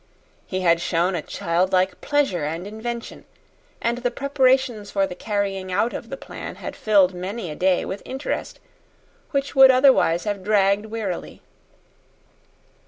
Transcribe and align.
He 0.47 0.61
had 0.61 0.81
shown 0.81 1.13
a 1.13 1.21
childlike 1.21 2.01
pleasure 2.01 2.43
and 2.43 2.65
invention, 2.65 3.23
and 3.79 3.99
the 3.99 4.09
preparations 4.09 4.89
for 4.89 5.05
the 5.05 5.13
carrying 5.13 5.71
out 5.71 5.93
of 5.93 6.09
the 6.09 6.17
plan 6.17 6.55
had 6.55 6.75
filled 6.75 7.13
many 7.13 7.51
a 7.51 7.55
day 7.55 7.85
with 7.85 8.01
interest 8.03 8.59
which 9.29 9.55
would 9.55 9.69
otherwise 9.69 10.23
have 10.23 10.43
dragged 10.43 10.87
wearily. 10.87 11.43